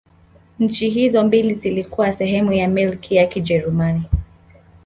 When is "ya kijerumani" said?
3.15-4.03